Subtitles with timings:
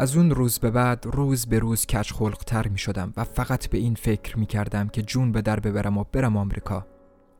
[0.00, 2.12] از اون روز به بعد روز به روز کچ
[2.46, 5.98] تر می شدم و فقط به این فکر می کردم که جون به در ببرم
[5.98, 6.86] و برم آمریکا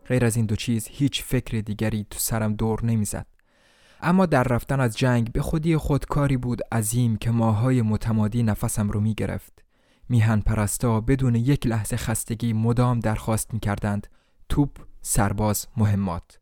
[0.07, 3.27] غیر از این دو چیز هیچ فکر دیگری تو سرم دور نمی‌زد.
[4.01, 8.91] اما در رفتن از جنگ به خودی خود کاری بود عظیم که ماهای متمادی نفسم
[8.91, 9.65] رو می گرفت.
[10.09, 14.07] میهن پرستا بدون یک لحظه خستگی مدام درخواست می کردند
[14.49, 14.71] توپ،
[15.03, 16.40] سرباز، مهمات.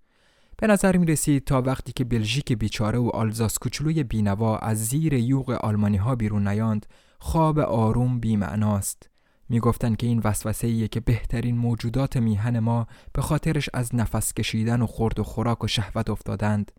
[0.61, 5.15] به نظر می رسید تا وقتی که بلژیک بیچاره و آلزاس کوچولوی بینوا از زیر
[5.15, 6.87] یوغ آلمانی ها بیرون نیاند
[7.19, 9.11] خواب آروم بیمعناست.
[9.49, 14.87] می‌گفتند که این وسوسه که بهترین موجودات میهن ما به خاطرش از نفس کشیدن و
[14.87, 16.73] خورد و خوراک و شهوت افتادند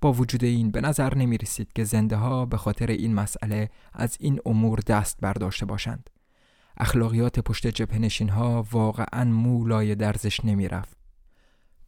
[0.00, 4.16] با وجود این به نظر نمی رسید که زنده ها به خاطر این مسئله از
[4.20, 6.10] این امور دست برداشته باشند
[6.76, 11.01] اخلاقیات پشت جبهنشین ها واقعا مولای درزش نمی رفت.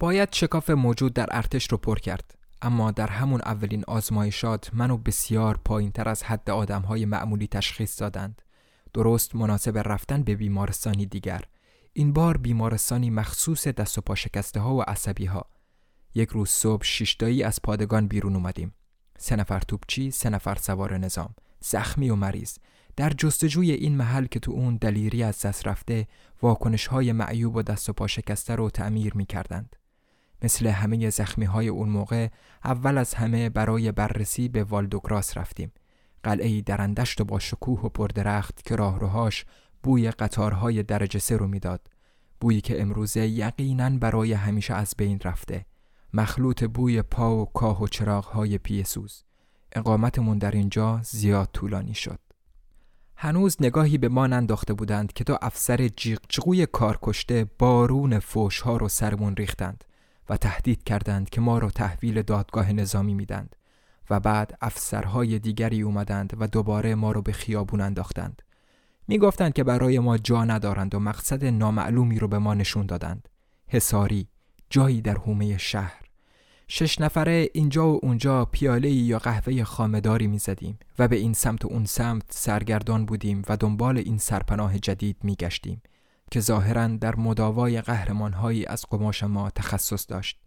[0.05, 2.35] باید شکاف موجود در ارتش رو پر کرد.
[2.63, 8.01] اما در همون اولین آزمایشات منو بسیار پایین تر از حد آدم های معمولی تشخیص
[8.01, 8.43] دادند.
[8.95, 11.45] درست مناسب رفتن به بیمارستانی دیگر.
[11.93, 15.47] این بار بیمارستانی مخصوص دست و پا شکسته ها و عصبی ها
[16.15, 18.75] یک روز صبح شیشتایی از پادگان بیرون اومدیم.
[19.19, 21.35] سه نفر توپچی سه نفر سوار نظام.
[21.61, 22.59] زخمی و مریض.
[22.97, 26.09] در جستجوی این محل که تو اون دلیری از دست رفته
[26.43, 29.77] واکنش های معیوب و دست و پا شکسته رو تعمیر می کردند.
[30.45, 32.29] مثل همه زخمی های اون موقع
[32.65, 35.73] اول از همه برای بررسی به والدوگراس رفتیم.
[36.23, 39.45] قلعه درندشت و با شکوه و پردرخت که راهروهاش
[39.83, 41.89] بوی قطارهای درجه سه رو می‌داد.
[42.41, 45.67] بویی که امروزه یقینا برای همیشه از بین رفته.
[46.15, 49.25] مخلوط بوی پا و کاه و چراغهای پیسوز.
[49.73, 52.19] اقامتمون در اینجا زیاد طولانی شد.
[53.17, 58.77] هنوز نگاهی به ما ننداخته بودند که تا افسر جیغجغوی کار کشته بارون فوش ها
[58.77, 59.85] رو سرمون ریختند.
[60.29, 63.57] و تهدید کردند که ما رو تحویل دادگاه نظامی میدند
[64.11, 68.43] و بعد افسرهای دیگری اومدند و دوباره ما رو به خیابون انداختند.
[69.09, 73.29] می گفتند که برای ما جا ندارند و مقصد نامعلومی رو به ما نشون دادند.
[73.67, 74.29] حساری،
[74.71, 76.05] جایی در حومه شهر.
[76.69, 81.65] شش نفره اینجا و اونجا پیاله یا قهوه خامداری می زدیم و به این سمت
[81.65, 85.83] و اون سمت سرگردان بودیم و دنبال این سرپناه جدید می گشتیم
[86.35, 90.39] که ظاهرا در مداوای قهرمانهایی از قماش ما تخصص داشت.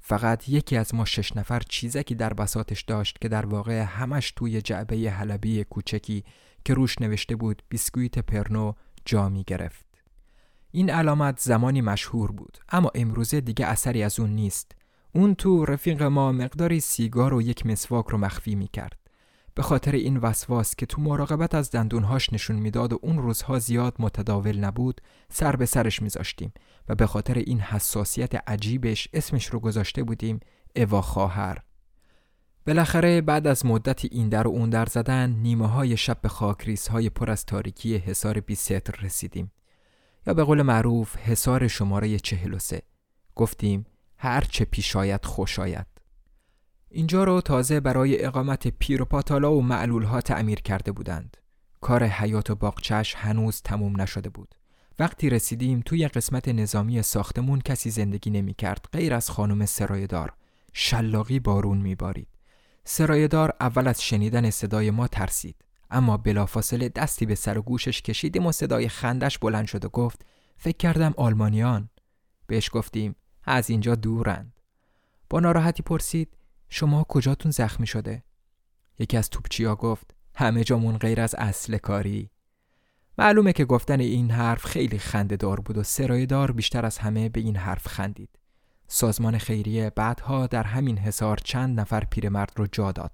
[0.00, 4.62] فقط یکی از ما شش نفر چیزکی در بساتش داشت که در واقع همش توی
[4.62, 6.24] جعبه حلبی کوچکی
[6.64, 8.72] که روش نوشته بود بیسکویت پرنو
[9.04, 9.86] جا می گرفت.
[10.70, 14.72] این علامت زمانی مشهور بود اما امروزه دیگه اثری از اون نیست.
[15.12, 19.01] اون تو رفیق ما مقداری سیگار و یک مسواک رو مخفی می کرد.
[19.54, 23.94] به خاطر این وسواس که تو مراقبت از دندونهاش نشون می‌داد و اون روزها زیاد
[23.98, 26.52] متداول نبود سر به سرش میذاشتیم
[26.88, 30.40] و به خاطر این حساسیت عجیبش اسمش رو گذاشته بودیم
[30.76, 31.62] اوا خواهر.
[32.66, 36.88] بالاخره بعد از مدتی این در و اون در زدن نیمه های شب به خاکریس
[36.88, 39.52] های پر از تاریکی حصار بیستر رسیدیم.
[40.26, 42.82] یا به قول معروف حصار شماره چهل و سه.
[43.34, 45.91] گفتیم هر چه پیش آید خوش آید.
[46.94, 51.36] اینجا رو تازه برای اقامت پیر و پاتالا و معلول ها تعمیر کرده بودند.
[51.80, 54.54] کار حیات و باغچش هنوز تموم نشده بود.
[54.98, 60.32] وقتی رسیدیم توی قسمت نظامی ساختمون کسی زندگی نمی کرد غیر از خانم سرایدار
[60.72, 62.28] شلاقی بارون می بارید
[62.84, 65.56] سرایدار اول از شنیدن صدای ما ترسید.
[65.90, 70.26] اما بلافاصله دستی به سر و گوشش کشیدیم و صدای خندش بلند شد و گفت
[70.56, 71.88] فکر کردم آلمانیان.
[72.46, 74.52] بهش گفتیم از اینجا دورند.
[75.30, 76.36] با ناراحتی پرسید
[76.74, 78.22] شما کجاتون زخمی شده?
[78.98, 82.30] یکی از توپچیا گفت همه جامون غیر از اصل کاری.
[83.18, 87.40] معلومه که گفتن این حرف خیلی خنده دار بود و سرایدار بیشتر از همه به
[87.40, 88.38] این حرف خندید.
[88.88, 93.12] سازمان خیریه بعدها در همین حصار چند نفر پیرمرد رو جا داد.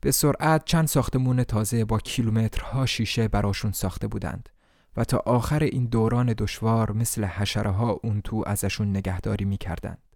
[0.00, 4.48] به سرعت چند ساختمون تازه با کیلومترها شیشه براشون ساخته بودند
[4.96, 10.07] و تا آخر این دوران دشوار مثل حشره ها اون تو ازشون نگهداری می‌کردند.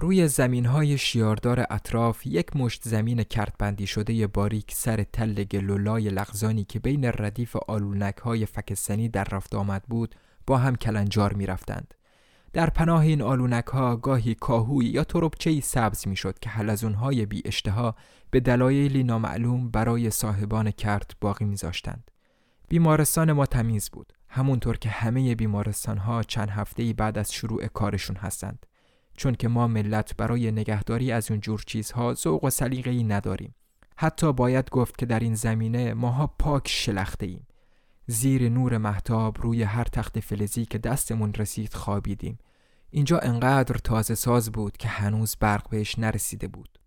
[0.00, 6.64] روی زمین های شیاردار اطراف یک مشت زمین کرتبندی شده باریک سر تل گلولای لغزانی
[6.64, 10.14] که بین ردیف آلونک های فکستنی در رفت آمد بود
[10.46, 11.94] با هم کلنجار می رفتند.
[12.52, 17.26] در پناه این آلونک ها گاهی کاهوی یا تربچه سبز می شد که حلزون های
[17.26, 17.94] بی اشتها
[18.30, 22.10] به دلایلی نامعلوم برای صاحبان کرت باقی میذاشتند.
[22.68, 28.16] بیمارستان ما تمیز بود همونطور که همه بیمارستان ها چند هفته بعد از شروع کارشون
[28.16, 28.66] هستند
[29.18, 33.54] چون که ما ملت برای نگهداری از اون جور چیزها ذوق و سلیقه ای نداریم.
[33.96, 37.46] حتی باید گفت که در این زمینه ماها پاک شلخته ایم
[38.06, 42.38] زیر نور محتاب روی هر تخت فلزی که دستمون رسید خوابیدیم.
[42.90, 46.78] اینجا انقدر تازه ساز بود که هنوز برق بهش نرسیده بود.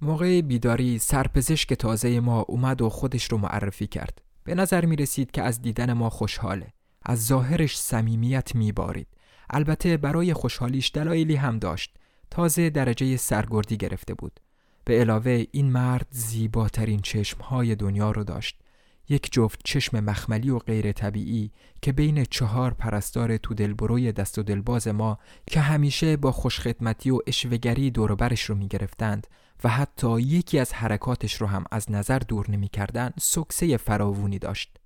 [0.00, 4.22] موقع بیداری سرپزشک تازه ما اومد و خودش رو معرفی کرد.
[4.44, 6.72] به نظر می رسید که از دیدن ما خوشحاله.
[7.02, 9.08] از ظاهرش صمیمیت میبارید.
[9.50, 11.94] البته برای خوشحالیش دلایلی هم داشت.
[12.30, 14.40] تازه درجه سرگردی گرفته بود.
[14.84, 18.60] به علاوه این مرد زیباترین چشمهای دنیا رو داشت.
[19.08, 21.50] یک جفت چشم مخملی و غیر طبیعی
[21.82, 27.18] که بین چهار پرستار تو دلبروی دست و دلباز ما که همیشه با خوشخدمتی و
[27.26, 29.26] اشوگری دوربرش رو می گرفتند
[29.64, 34.79] و حتی یکی از حرکاتش رو هم از نظر دور نمی کردن سکسه فراوونی داشت.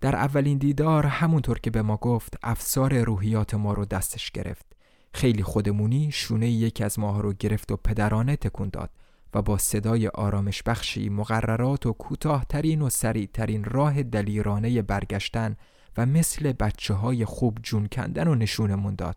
[0.00, 4.66] در اولین دیدار همونطور که به ما گفت افسار روحیات ما رو دستش گرفت.
[5.14, 8.90] خیلی خودمونی شونه یکی از ماها رو گرفت و پدرانه تکون داد
[9.34, 15.56] و با صدای آرامش بخشی مقررات و کوتاهترین و سریعترین راه دلیرانه برگشتن
[15.96, 19.16] و مثل بچه های خوب جون کندن و نشونمون داد.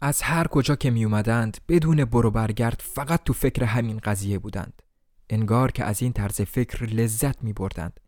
[0.00, 4.82] از هر کجا که می اومدند بدون برو برگرد فقط تو فکر همین قضیه بودند.
[5.30, 8.00] انگار که از این طرز فکر لذت می بردند.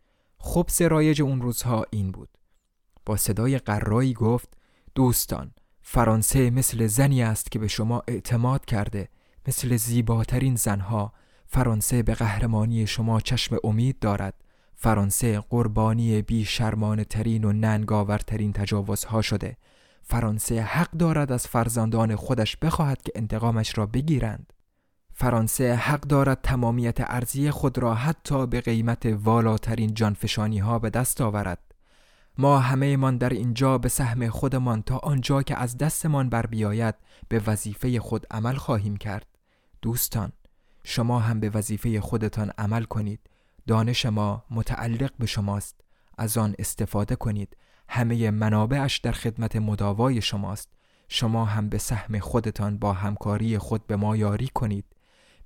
[0.45, 2.29] خب رایج اون روزها این بود.
[3.05, 4.49] با صدای قرایی گفت
[4.95, 5.51] دوستان
[5.81, 9.09] فرانسه مثل زنی است که به شما اعتماد کرده.
[9.47, 11.13] مثل زیباترین زنها
[11.47, 14.43] فرانسه به قهرمانی شما چشم امید دارد.
[14.75, 19.57] فرانسه قربانی بی شرمان ترین و ننگاورترین تجاوزها شده.
[20.03, 24.53] فرانسه حق دارد از فرزندان خودش بخواهد که انتقامش را بگیرند.
[25.17, 31.21] فرانسه حق دارد تمامیت ارزی خود را حتی به قیمت والاترین جانفشانی ها به دست
[31.21, 31.59] آورد.
[32.37, 36.95] ما همه من در اینجا به سهم خودمان تا آنجا که از دستمان بر بیاید
[37.27, 39.27] به وظیفه خود عمل خواهیم کرد.
[39.81, 40.31] دوستان
[40.83, 43.19] شما هم به وظیفه خودتان عمل کنید.
[43.67, 45.81] دانش ما متعلق به شماست.
[46.17, 47.57] از آن استفاده کنید.
[47.89, 50.69] همه منابعش در خدمت مداوای شماست.
[51.09, 54.85] شما هم به سهم خودتان با همکاری خود به ما یاری کنید.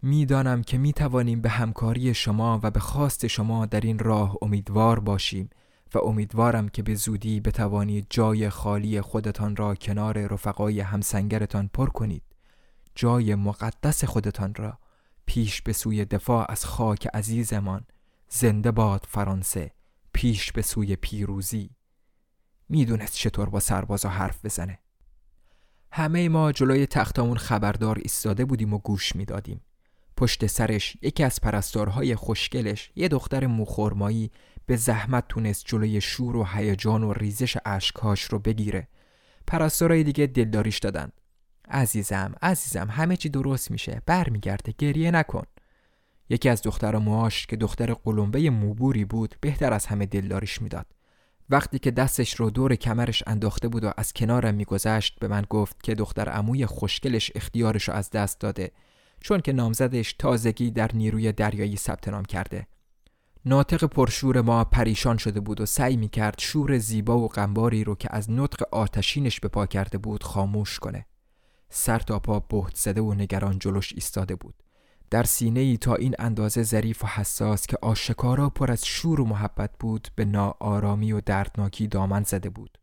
[0.02, 5.00] می‌دانم که می توانیم به همکاری شما و به خواست شما در این راه امیدوار
[5.00, 5.50] باشیم
[5.94, 12.24] و امیدوارم که به زودی بتوانید جای خالی خودتان را کنار رفقای همسنگرتان پر کنید.
[12.96, 14.80] جای مقدس خودتان را
[15.26, 17.86] پیش به سوی دفاع از خاک عزیزمان
[18.30, 19.72] زنده باد فرانسه
[20.14, 21.70] پیش به سوی پیروزی.
[22.70, 24.80] می‌دونست چطور با سربازا حرف بزنه.
[25.92, 29.62] همه ما جلوی تختامون خبردار ایستاده بودیم و گوش می‌دادیم.
[30.20, 34.32] پشت سرش یکی از پرستارهای خوشگلش یه دختر موخورمایی
[34.66, 38.88] به زحمت تونست جلوی شور و هیجان و ریزش اشکهاش رو بگیره.
[39.48, 41.12] پرستارای دیگه دلداریش دادن.
[41.70, 44.02] عزیزم عزیزم همه چی درست میشه.
[44.06, 45.44] برمیگرده گریه نکن.
[46.30, 50.86] یکی از دختر موهاش که دختر قلمبه موبوری بود بهتر از همه دلداریش می‌داد.
[51.50, 55.84] وقتی که دستش رو دور کمرش انداخته بود و از کنارم میگذشت به من گفت
[55.84, 58.72] که دختر عموی خوشگلش اختیارش رو از دست داده.
[59.22, 62.68] چون که نامزدش تازگی در نیروی دریایی ثبت نام کرده.
[63.46, 67.96] ناطق پرشور ما پریشان شده بود و سعی می کرد شور زیبا و غمباری رو
[67.96, 71.06] که از نطق آتشینش به پا کرده بود خاموش کنه.
[71.70, 74.56] سر تا پا بهت زده و نگران جلوش ایستاده بود.
[75.10, 79.26] در سینه ای تا این اندازه ظریف و حساس که آشکارا پر از شور و
[79.26, 82.78] محبت بود به ناآرامی و دردناکی دامن زده بود.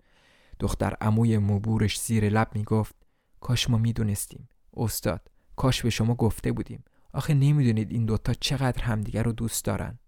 [0.61, 2.95] دختر عموی مبورش زیر لب می گفت
[3.40, 5.36] کاش ما می‌دونستیم استاد.
[5.57, 6.85] کاش به شما گفته بودیم.
[7.13, 9.99] آخه نمی‌دونید این دوتا چقدر همدیگر رو دوست دارن.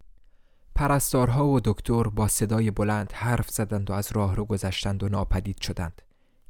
[0.74, 5.60] پرستارها و دکتر با صدای بلند حرف زدند و از راه رو گذشتند و ناپدید
[5.60, 6.02] شدند.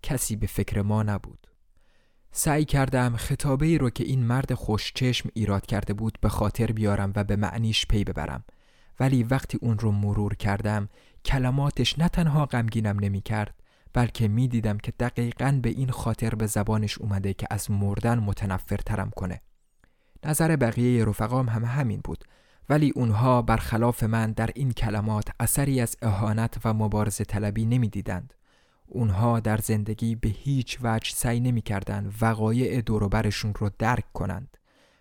[0.03, 1.47] کسی به فکر ما نبود.
[2.33, 7.13] سعی کردم خطابه ای رو که این مرد خوشچشم ایراد کرده بود به خاطر بیارم
[7.17, 8.45] و به معنیش پی ببرم.
[9.01, 10.89] ولی وقتی اون رو مرور کردم
[11.25, 13.55] کلماتش نه تنها غمگینم نمی کرد
[13.93, 19.11] بلکه می دیدم که دقیقا به این خاطر به زبانش اومده که از مردن متنفرترم
[19.11, 19.41] کنه
[20.25, 22.25] نظر بقیه رفقام هم همین بود
[22.69, 28.35] ولی اونها برخلاف من در این کلمات اثری از اهانت و مبارزه طلبی نمی دیدند.
[28.87, 34.58] اونها در زندگی به هیچ وجه سعی نمی کردن وقایع دوروبرشون رو درک کنند.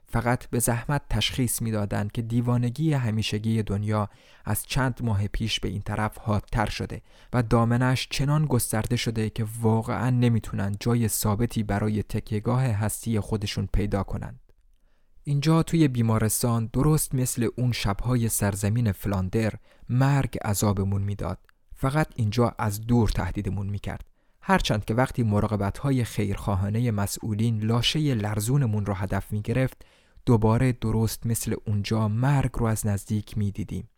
[0.10, 4.10] فقط به زحمت تشخیص می‌دادند که دیوانگی همیشگی دنیا
[4.46, 7.02] از چند ماه پیش به این طرف حادتر شده
[7.34, 14.04] و دامنش چنان گسترده شده که واقعا نمی‌تونن جای ثابتی برای تکیهگاه هستی خودشون پیدا
[14.04, 14.40] کنند.
[15.24, 19.54] اینجا توی بیمارستان درست مثل اون شبهای سرزمین فلاندر
[19.90, 21.38] مرگ عذابمون می‌داد.
[21.76, 24.06] فقط اینجا از دور تهدیدمون می‌کرد.
[24.42, 29.86] هرچند که وقتی مراقبت های خیرخواهانه مسئولین لاشه لرزونمون رو هدف می گرفت
[30.28, 33.90] دوباره درست مثل اونجا مرگ رو از نزدیک می دیدیم.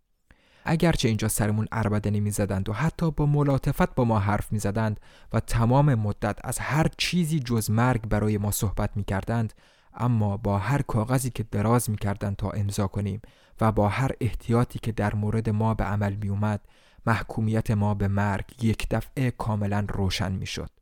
[0.65, 4.99] اگرچه اینجا سرمون اربده نمی زدند و حتی با ملاطفت با ما حرف می زدند
[5.33, 9.53] و تمام مدت از هر چیزی جز مرگ برای ما صحبت می کردند
[9.93, 13.21] اما با هر کاغذی که دراز می کردند تا امضا کنیم
[13.61, 16.61] و با هر احتیاطی که در مورد ما به عمل می اومد
[17.05, 20.78] محکومیت ما به مرگ یک دفعه کاملا روشن می شد.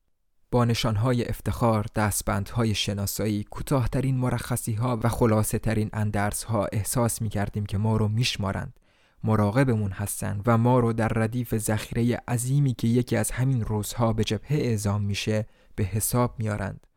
[0.52, 7.30] با نشانهای افتخار، دستبندهای شناسایی، کوتاهترین مرخصی ها و خلاصه ترین اندرس ها احساس می
[7.30, 8.80] کردیم که ما رو میشمارند.
[9.24, 14.24] مراقبمون هستند و ما رو در ردیف ذخیره عظیمی که یکی از همین روزها به
[14.24, 16.88] جبهه اعزام میشه به حساب میارند.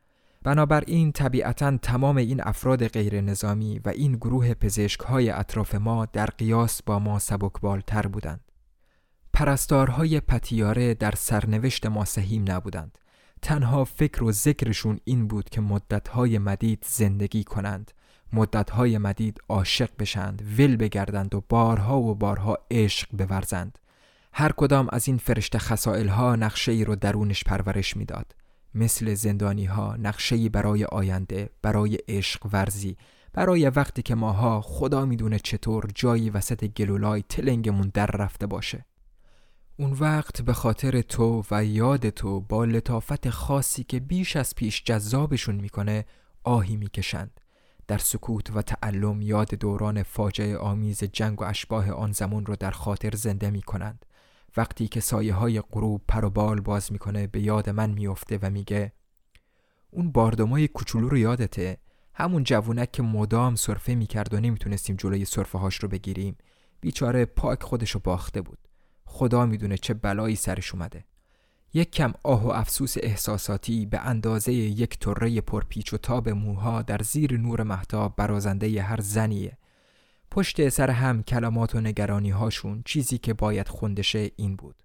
[0.42, 6.26] بنابراین طبیعتا تمام این افراد غیر نظامی و این گروه پزشک های اطراف ما در
[6.26, 8.40] قیاس با ما سبکبالتر بودند.
[9.33, 12.99] پرستارهای پتیاره در سرنوشت ما سهیم نبودند.
[13.42, 17.90] تنها فکر و ذکرشون این بود که مدتهای مدید زندگی کنند.
[18.32, 23.78] مدتهای مدید عاشق بشند ول بگردند و بارها و بارها عشق بورزند.
[24.32, 28.35] هر کدام از این فرشته خسائل ها نقشه ای رو درونش پرورش می‌داد.
[28.75, 32.97] مثل زندانی ها نقشه برای آینده برای عشق ورزی
[33.32, 38.85] برای وقتی که ماها خدا می‌دونه چطور جایی وسط گلولای تلنگمون در رفته باشه.
[39.81, 44.85] اون وقت به خاطر تو و یاد تو با لطافت خاصی که بیش از پیش
[44.85, 46.05] جذابشون می‌کنه
[46.45, 47.41] آهی می‌کشند.
[47.87, 52.71] در سکوت و تعلم یاد دوران فاجعه آمیز جنگ و اشباه آن زمان رو در
[52.71, 54.07] خاطر زنده می‌کنند.
[54.57, 58.51] وقتی که سایه های غروب پر و بال باز می‌کنه به یاد من میفته و
[58.51, 58.93] میگه
[59.91, 61.79] اون باردمای کوچولو رو یادته؟
[62.15, 66.37] همون جوونک که مدام سرفه می‌کرد و نمی‌تونستیم جلوی سرفه هاش رو بگیریم.
[66.81, 68.60] بیچاره پاک خودشو باخته بود.
[69.12, 71.05] خدا می‌دونه چه بلایی سرش اومده.
[71.75, 76.99] یک کم آه و افسوس احساساتی به اندازه یک طره پرپیچ و تاب موها در
[77.02, 79.59] زیر نور محتاب برازنده هر زنیه.
[80.31, 84.83] پشت سر هم کلمات و نگرانی هاشون چیزی که باید خوندشه این بود.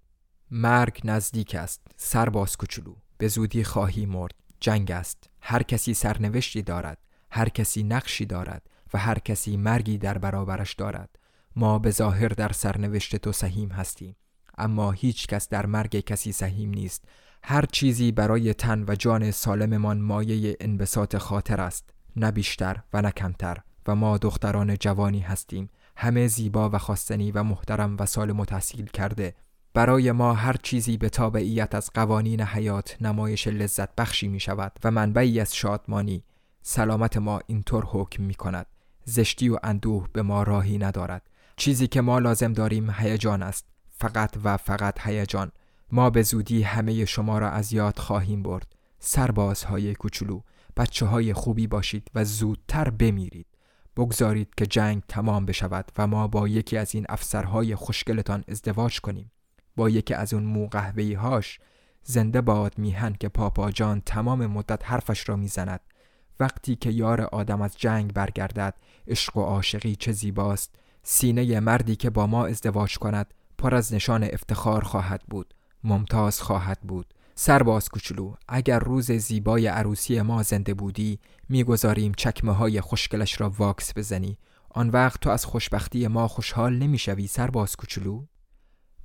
[0.50, 4.34] مرگ نزدیک است سرباز کوچولو به زودی خواهی مرد.
[4.60, 6.98] جنگ است هر کسی سرنوشتی دارد
[7.30, 11.18] هر کسی نقشی دارد و هر کسی مرگی در برابرش دارد.
[11.56, 14.16] ما به ظاهر در سرنوشت تو سهیم هستیم
[14.58, 17.04] اما هیچ کس در مرگ کسی سهیم نیست.
[17.42, 23.10] هر چیزی برای تن و جان سالممان مایه انبساط خاطر است نه بیشتر و نه
[23.10, 23.58] کمتر.
[23.86, 25.70] و ما دختران جوانی هستیم.
[25.96, 29.34] همه زیبا و خواستنی و محترم و سالم و تحصیل کرده.
[29.74, 34.90] برای ما هر چیزی به تابعیت از قوانین حیات نمایش لذت بخشی می شود و
[34.90, 36.24] منبعی از شادمانی.
[36.62, 38.66] سلامت ما اینطور حکم می کند.
[39.04, 41.22] زشتی و اندوه به ما راهی ندارد.
[41.56, 43.64] چیزی که ما لازم داریم هیجان است.
[43.88, 45.52] فقط و فقط هیجان.
[45.92, 48.76] ما به زودی همه شما را از یاد خواهیم برد.
[48.98, 50.40] سربازهای کوچولو
[50.76, 53.46] بچه های خوبی باشید و زودتر بمیرید.
[53.96, 59.32] بگذارید که جنگ تمام بشود و ما با یکی از این افسرهای خوشگلتان ازدواج کنیم.
[59.76, 60.68] با یکی از اون مو
[61.18, 61.58] هاش
[62.02, 65.80] زنده باد میهن که پاپا جان تمام مدت حرفش را می‌زند.
[66.40, 68.74] وقتی که یار آدم از جنگ برگردد
[69.06, 70.74] عشق و عاشقی چه زیباست.
[71.08, 76.80] سینه مردی که با ما ازدواج کند پر از نشان افتخار خواهد بود ممتاز خواهد
[76.80, 77.14] بود.
[77.34, 83.98] سرباز کوچولو اگر روز زیبای عروسی ما زنده بودی می‌گذاریم چکمه های خوشگلش را واکس
[83.98, 84.38] بزنی.
[84.70, 88.24] آن وقت تو از خوشبختی ما خوشحال نمی‌شوی سرباز کوچولو.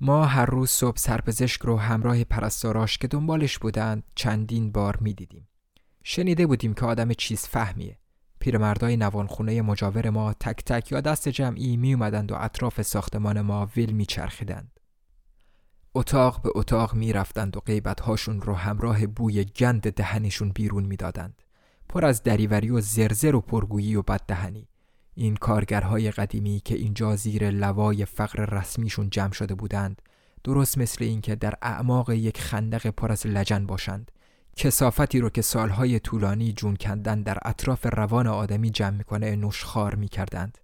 [0.00, 5.48] ما هر روز صبح سرپزشک رو همراه پرستاراش که دنبالش بودند چندین بار می‌دیدیم.
[6.04, 7.98] شنیده بودیم که آدم چیز فهمیه.
[8.42, 13.70] پیرمردای نوانخونه مجاور ما تک تک یا دست جمعی می اومدند و اطراف ساختمان ما
[13.76, 14.80] ویل می چرخیدند.
[15.94, 21.42] اتاق به اتاق می رفتند و غیبتهاشون رو همراه بوی گند دهنشون بیرون می دادند.
[21.88, 24.68] پر از دریوری و زرزر و پرگویی و بددهنی.
[25.14, 30.02] این کارگرهای قدیمی که اینجا زیر لوای فقر رسمیشون جمع شده بودند
[30.44, 34.10] درست مثل اینکه در اعماق یک خندق پر از لجن باشند
[34.56, 40.58] کسافتی رو که سالهای طولانی جون کندن در اطراف روان آدمی جمع می‌کنه نوشخار می‌کردند.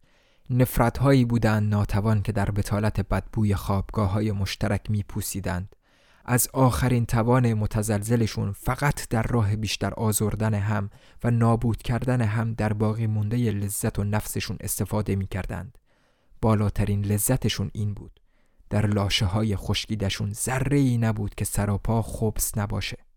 [0.50, 5.76] نفرت هایی بودند ناتوان که در بتالت بدبوی خوابگاه های مشترک میپوسیدند.
[6.24, 10.90] از آخرین توان متزلزلشون فقط در راه بیشتر آزردن هم
[11.24, 15.78] و نابود کردن هم در باقی مونده لذت و نفسشون استفاده می‌کردند.
[16.40, 18.20] بالاترین لذتشون این بود.
[18.70, 23.07] در لاشه های خشکیدشون ذره ای نبود که سراپا خبس نباشه.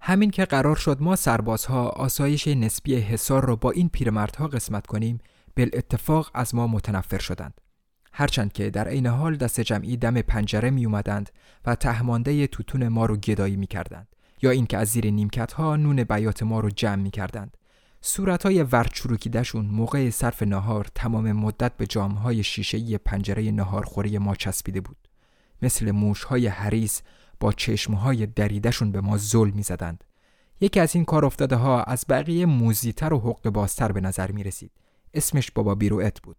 [0.00, 5.18] همین که قرار شد ما سربازها آسایش نسبی حصار رو با این پیرمردها قسمت کنیم
[5.54, 7.60] بل اتفاق از ما متنفر شدند.
[8.12, 11.30] هرچند که در عین حال دست جمعی دم پنجره می اومدند
[11.66, 14.08] و تهمانده توتون ما رو گدایی می کردند
[14.42, 17.56] یا اینکه از زیر نیمکت ها نون بیات ما رو جمع می کردند
[18.00, 24.34] صورت های ورچروکیدشون موقع صرف نهار تمام مدت به جام های شیشه پنجره نهارخوری ما
[24.34, 24.96] چسبیده بود.
[25.62, 27.02] مثل موش های حریس
[27.40, 30.04] با چشمهای دریدشون به ما ظلم می زدند.
[30.60, 34.44] یکی از این کار افتاده ها از بقیه موزیتر و حق بازتر به نظر می
[34.44, 34.70] رسید.
[35.14, 36.36] اسمش بابا بیروعت بود.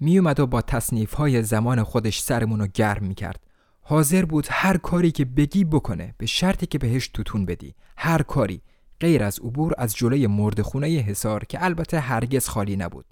[0.00, 3.46] می اومد و با تصنیف های زمان خودش سرمونو گرم می کرد.
[3.80, 7.74] حاضر بود هر کاری که بگی بکنه به شرطی که بهش توتون بدی.
[7.96, 8.62] هر کاری
[9.00, 13.06] غیر از عبور از جلوی مردخونه حصار که البته هرگز خالی نبود.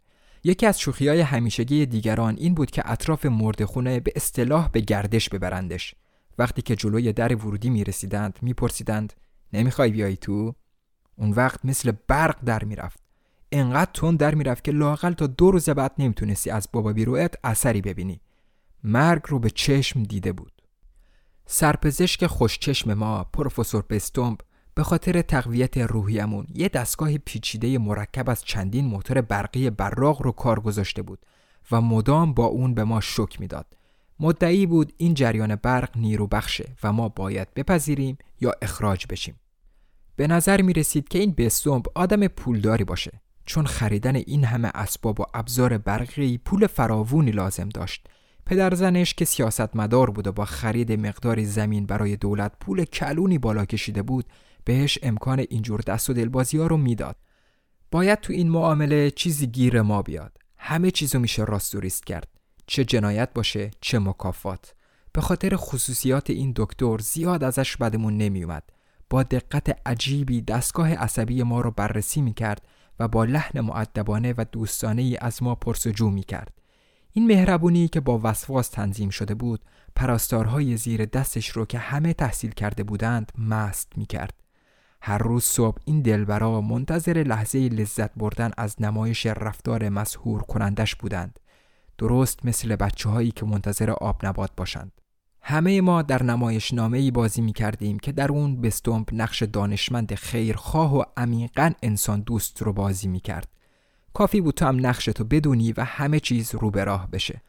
[0.45, 5.29] یکی از شوخی های همیشگی دیگران این بود که اطراف مردخونه به اصطلاح به گردش
[5.29, 5.95] ببرندش.
[6.39, 9.13] وقتی که جلوی در ورودی می رسیدند می پرسیدند
[9.53, 10.55] نمی‌خوای بیای تو؟
[11.17, 13.01] اون وقت مثل برق در می‌رفت.
[13.53, 17.81] انقدر تون در می‌رفت که لاقل تا دو روز بعد نمی‌تونستی از بابا بیرویت اثری
[17.81, 18.21] ببینی.
[18.85, 20.53] مرگ رو به چشم دیده بود.
[21.47, 24.39] سرپزشک خوشچشم ما پروفسور بستومب
[24.75, 30.61] به خاطر تقویت روحیمون یه دستگاه پیچیده مرکب از چندین موتور برقی براق رو کار
[30.61, 31.27] گذاشته بود
[31.73, 33.78] و مدام با اون به ما شک می‌داد
[34.21, 39.41] مدعی بود این جریان برق نیرو بخشه و ما باید بپذیریم یا اخراج بشیم.
[40.17, 45.21] به نظر می رسید که این بستومب آدم پولداری باشه چون خریدن این همه اسباب
[45.21, 48.09] و ابزار برقی پول فراوونی لازم داشت.
[48.47, 53.65] پدر زنش که سیاستمدار بود و با خرید مقداری زمین برای دولت پول کلونی بالا
[53.65, 54.25] کشیده بود
[54.65, 57.17] بهش امکان اینجور دست و دلبازی ها رو می‌داد.
[57.91, 60.39] باید تو این معامله چیزی گیر ما بیاد.
[60.57, 62.38] همه چیزو میشه راستوریست کرد.
[62.71, 64.75] چه جنایت باشه چه مکافات.
[65.13, 68.63] به خاطر خصوصیات این دکتر زیاد ازش بدمون نمیومد
[69.11, 72.63] با دقت عجیبی دستگاه عصبی ما رو بررسی می‌کرد
[73.01, 76.55] و با لحن معدبانه و دوستانه از ما پرسجو می‌کرد.
[77.13, 79.61] این مهربونی که با وسواس تنظیم شده بود
[79.97, 84.43] پراستارهای زیر دستش رو که همه تحصیل کرده بودند مست می‌کرد.
[85.03, 91.41] هر روز صبح این دلبرا منتظر لحظه لذت بردن از نمایش رفتار مسهور کنندش بودند.
[91.99, 94.93] درست مثل بچه هایی که منتظر آب نبات باشند.
[95.41, 100.97] همه ما در نمایش نامه بازی می کردیم که در اون بستومپ نقش دانشمند خیرخواه
[100.97, 103.49] و عمیقا انسان دوست رو بازی می کرد.
[104.15, 107.43] کافی بود تو هم نقشتو بدونی و همه چیز رو به راه بشه.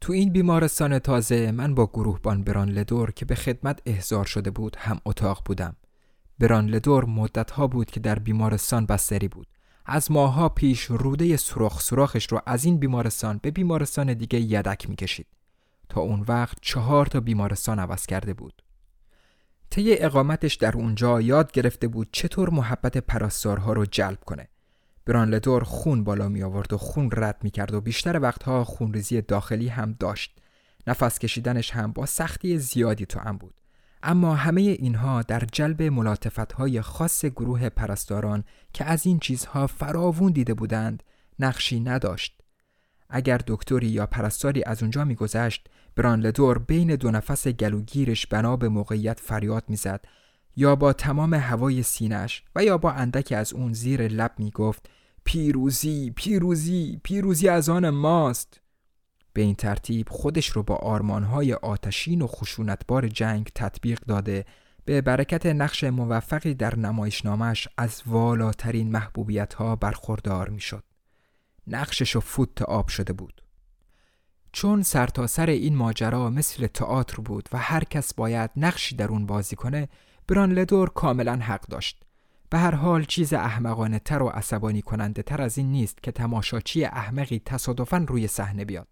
[0.00, 4.76] تو این بیمارستان تازه من با گروهبان بران لدور که به خدمت احضار شده بود
[4.76, 5.76] هم اتاق بودم.
[6.38, 9.46] بران لدور مدتها بود که در بیمارستان بستری بود.
[9.86, 15.26] از ماها پیش روده سرخ سرخش رو از این بیمارستان به بیمارستان دیگه یدک می‌کشید.
[15.88, 18.62] تا اون وقت چهار تا بیمارستان عوض کرده بود.
[19.70, 24.48] طی اقامتش در اونجا یاد گرفته بود چطور محبت پرستارها رو جلب کنه.
[25.06, 29.68] برانلدور خون بالا می آورد و خون رد می کرد و بیشتر وقتها خونریزی داخلی
[29.68, 30.36] هم داشت.
[30.86, 33.59] نفس کشیدنش هم با سختی زیادی تو هم بود.
[34.02, 40.32] اما همه اینها در جلب ملاتفت های خاص گروه پرستاران که از این چیزها فراوون
[40.32, 41.02] دیده بودند
[41.38, 42.40] نقشی نداشت.
[43.10, 49.20] اگر دکتری یا پرستاری از اونجا میگذشت برانلدور بین دو نفس گلوگیرش بنا به موقعیت
[49.20, 50.04] فریاد می‌زد
[50.56, 54.88] یا با تمام هوای سینش و یا با اندکی از اون زیر لب می‌گفت
[55.24, 58.60] پیروزی پیروزی پیروزی از آن ماست
[59.32, 64.44] به این ترتیب خودش رو با آرمانهای آتشین و خشونتبار جنگ تطبیق داده
[64.84, 70.84] به برکت نقش موفقی در نمایشنامش از والاترین محبوبیت ها برخوردار می شد.
[71.66, 73.42] نقشش و فوت آب شده بود.
[74.52, 79.26] چون سرتاسر سر این ماجرا مثل تئاتر بود و هر کس باید نقشی در اون
[79.26, 79.88] بازی کنه
[80.28, 82.02] بران لدور کاملا حق داشت.
[82.50, 86.84] به هر حال چیز احمقانه تر و عصبانی کننده تر از این نیست که تماشاچی
[86.84, 88.88] احمقی تصادفاً روی صحنه بیاد.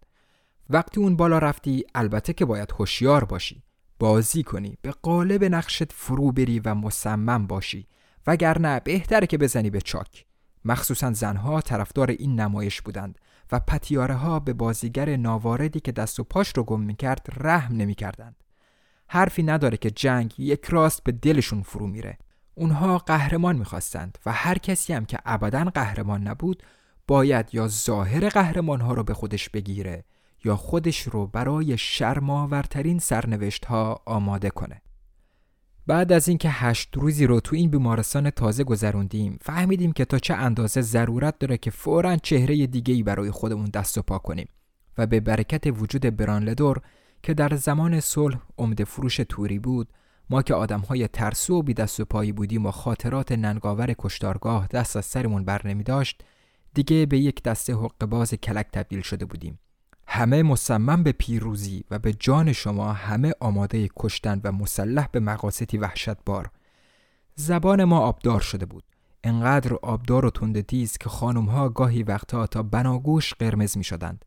[0.69, 3.63] وقتی اون بالا رفتی البته که باید هوشیار باشی.
[3.99, 7.87] بازی کنی، به قالب نقشت فرو بری و مصمم باشی.
[8.27, 10.25] وگرنه بهتره که بزنی به چاک.
[10.65, 13.19] مخصوصا زنها طرفدار این نمایش بودند
[13.51, 18.43] و پتیاره ها به بازیگر ناواردی که دست و پاش رو گم می‌کرد رحم نمی‌کردند.
[19.07, 22.17] حرفی نداره که جنگ یک راست به دلشون فرو میره.
[22.55, 26.63] اونها قهرمان می‌خواستند و هر کسی هم که ابدا قهرمان نبود
[27.07, 30.03] باید یا ظاهر قهرمان ها رو به خودش بگیره
[30.43, 34.81] یا خودش رو برای شرماورترین سرنوشت ها آماده کنه.
[35.87, 40.33] بعد از اینکه هشت روزی رو تو این بیمارستان تازه گذروندیم فهمیدیم که تا چه
[40.33, 44.47] اندازه ضرورت داره که فورا چهره دیگه ای برای خودمون دست و پا کنیم
[44.97, 46.81] و به برکت وجود برانلدور
[47.23, 49.87] که در زمان صلح عمده فروش توری بود
[50.29, 54.67] ما که آدم های ترسو و بی دست و پایی بودیم و خاطرات ننگاور کشتارگاه
[54.67, 56.23] دست از سرمون بر نمی داشت
[56.73, 59.59] دیگه به یک دسته حق باز کلک تبدیل شده بودیم
[60.11, 65.77] همه مصمم به پیروزی و به جان شما همه آماده کشتن و مسلح به مقاصدی
[65.77, 66.49] وحشتبار.
[67.35, 68.83] زبان ما آبدار شده بود.
[69.23, 74.25] انقدر آبدار و تندتیز که خانم ها گاهی وقتها تا بناگوش قرمز می شدند.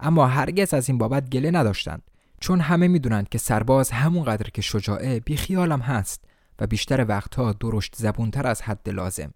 [0.00, 2.02] اما هرگز از این بابت گله نداشتند
[2.40, 6.24] چون همه می‌دونند که سرباز همونقدر که شجاعه بیخیالم هست
[6.58, 9.34] و بیشتر وقتها درشت زبونتر از حد لازم.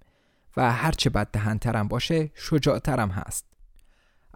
[0.56, 3.53] و هرچه بد دهنترم باشه شجاعترم هست.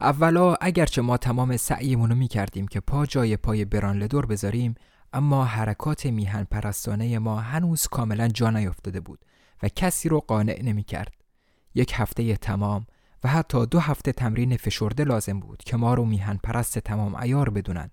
[0.00, 4.74] اولا اگرچه ما تمام سعیمونو می کردیم که پا جای پای برانلدور بذاریم
[5.12, 9.24] اما حرکات میهن پرستانه ما هنوز کاملا جا نیفتاده بود
[9.62, 11.14] و کسی رو قانع نمی کرد.
[11.74, 12.86] یک هفته تمام
[13.24, 17.50] و حتی دو هفته تمرین فشرده لازم بود که ما رو میهن پرست تمام ایار
[17.50, 17.90] بدونند.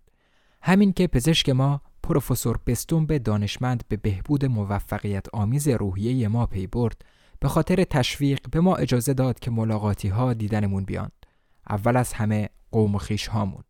[0.62, 6.68] همین که پزشک ما پروفسور بستون به دانشمند به بهبود موفقیت آمیز روحیه ما پی
[6.68, 7.02] برد
[7.39, 11.25] به خاطر تشویق به ما اجازه داد که ملاقاتی ها دیدنمون بیاند.
[11.69, 13.63] اول از همه قوم و خیش هامون.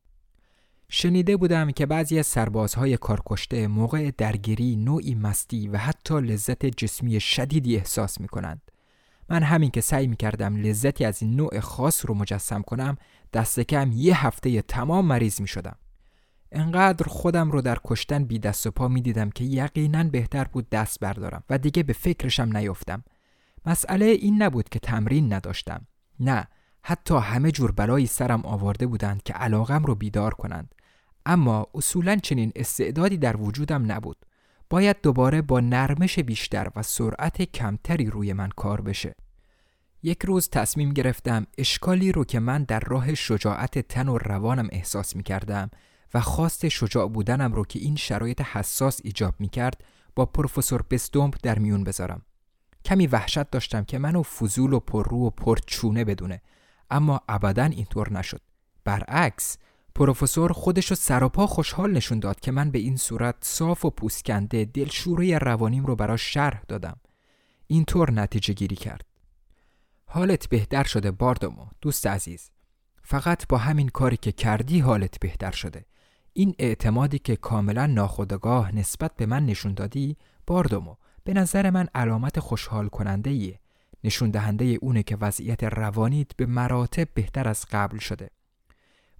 [0.89, 7.19] شنیده بودم که بعضی از سربازهای کارکشته موقع درگیری نوعی مستی و حتی لذت جسمی
[7.19, 8.61] شدیدی احساس می کنند.
[9.29, 12.97] من همین که سعی می کردم لذتی از این نوع خاص رو مجسم کنم
[13.33, 15.75] دست کم یه هفته تمام مریض می شدم.
[16.51, 20.69] انقدر خودم رو در کشتن بی دست و پا می دیدم که یقینا بهتر بود
[20.69, 23.03] دست بردارم و دیگه به فکرشم نیفتم.
[23.65, 25.87] مسئله این نبود که تمرین نداشتم.
[26.19, 26.47] نه
[26.87, 30.75] حتی همه جور بلایی سرم آورده بودند که علاقم رو بیدار کنند.
[31.25, 34.17] اما اصولا چنین استعدادی در وجودم نبود.
[34.69, 39.15] باید دوباره با نرمش بیشتر و سرعت کمتری روی من کار بشه.
[40.03, 45.15] یک روز تصمیم گرفتم اشکالی رو که من در راه شجاعت تن و روانم احساس
[45.15, 45.69] می کردم
[46.13, 49.83] و خواست شجاع بودنم رو که این شرایط حساس ایجاب می کرد
[50.15, 52.21] با پروفسور بستومپ در میون بذارم.
[52.85, 56.41] کمی وحشت داشتم که منو فضول و پررو و پرچونه بدونه.
[56.89, 58.41] اما ابدا اینطور نشد.
[58.83, 59.57] برعکس
[59.95, 64.65] پروفسور خودش رو سراپا خوشحال نشون داد که من به این صورت صاف و پوسکنده
[64.65, 66.97] دلشوره روانیم رو براش شرح دادم.
[67.67, 69.05] اینطور نتیجه گیری کرد.
[70.05, 72.49] حالت بهتر شده باردومو دوست عزیز.
[73.03, 75.85] فقط با همین کاری که کردی حالت بهتر شده.
[76.33, 80.17] این اعتمادی که کاملا ناخودآگاه نسبت به من نشون دادی
[80.47, 83.59] باردومو به نظر من علامت خوشحال کننده ایه
[84.05, 88.29] نشون دهنده اونه که وضعیت روانیت به مراتب بهتر از قبل شده.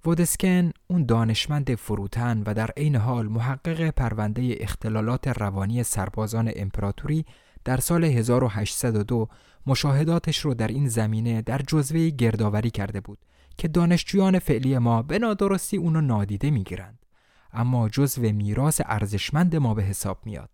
[0.05, 7.25] وودسکن اون دانشمند فروتن و در عین حال محقق پرونده اختلالات روانی سربازان امپراتوری
[7.63, 9.27] در سال 1802
[9.67, 13.17] مشاهداتش رو در این زمینه در جزوه گردآوری کرده بود
[13.57, 17.05] که دانشجویان فعلی ما به نادرستی اونو نادیده می‌گیرند
[17.53, 20.49] اما جزو میراث ارزشمند ما به حساب میاد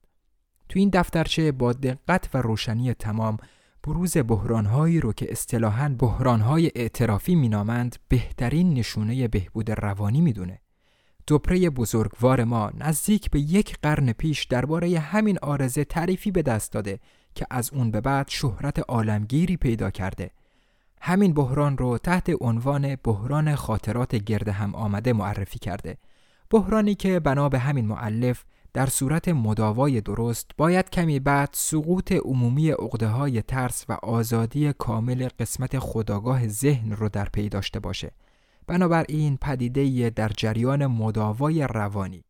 [0.69, 3.37] تو این دفترچه با دقت و روشنی تمام
[3.83, 10.61] بروز بحرانهایی رو که اصطلاحاً بحرانهای اعترافی مینامند بهترین نشونه بهبود روانی می‌دونه.
[11.27, 16.99] دوپره بزرگوار ما نزدیک به یک قرن پیش درباره همین آرزه تعریفی به دست داده
[17.35, 20.31] که از اون به بعد شهرت عالمگیری پیدا کرده.
[21.01, 25.97] همین بحران رو تحت عنوان بحران خاطرات گرد هم آمده معرفی کرده.
[26.49, 32.69] بحرانی که بنا به همین معلف در صورت مداوای درست باید کمی بعد سقوط عمومی
[32.71, 38.11] عقده های ترس و آزادی کامل قسمت خداگاه ذهن رو در پی داشته باشه.
[38.67, 42.23] بنابراین پدیده در جریان مداوای روانی.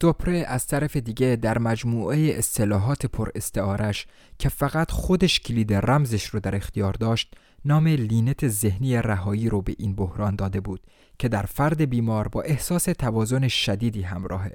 [0.00, 4.06] دوپره از طرف دیگه در مجموعه اصطلاحات پر استعارش
[4.38, 9.74] که فقط خودش کلید رمزش رو در اختیار داشت نام لینت ذهنی رهایی رو به
[9.78, 10.80] این بحران داده بود
[11.18, 14.52] که در فرد بیمار با احساس توازن شدیدی همراهه.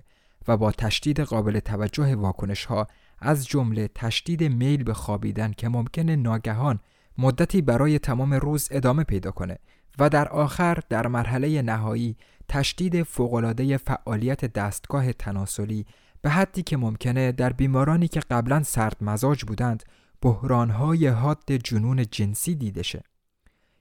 [0.47, 2.87] و با تشدید قابل توجه واکنش ها
[3.19, 6.79] از جمله تشدید میل به خوابیدن که ممکنه ناگهان
[7.17, 9.57] مدتی برای تمام روز ادامه پیدا کنه
[9.99, 15.85] و در آخر در مرحله نهایی تشدید فوقالعاده فعالیت دستگاه تناسلی
[16.21, 19.83] به حدی که ممکنه در بیمارانی که قبلا سرد مزاج بودند
[20.21, 23.03] بحرانهای حاد جنون جنسی دیده شه.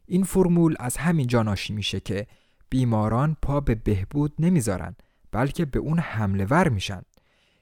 [0.07, 2.27] این فرمول از همین جا ناشی میشه که
[2.71, 4.97] بیماران پا به بهبود نمی‌ذارن
[5.33, 7.03] بلکه به اون حمله ور میشن.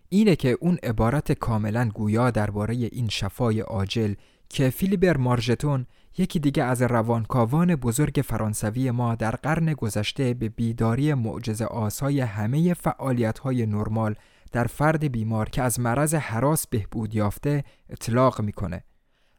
[0.09, 4.15] اینه که اون عبارت کاملا گویا درباره این شفای عاجل
[4.49, 5.87] که فیلیبر مارژتون
[6.19, 12.75] یکی دیگه از روانکاوان بزرگ فرانسوی ما در قرن گذشته به بیداری معجزه آسای همه
[12.75, 14.15] فعالیت های نرمال
[14.53, 18.85] در فرد بیمار که از مرض حراس بهبود یافته اطلاق می‌کنه